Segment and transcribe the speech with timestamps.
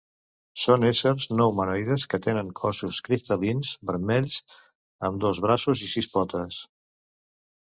[0.59, 4.39] Són éssers no humanoides que tenen cossos cristal·lins vermells,
[5.11, 6.59] amb dos braços i sis potes.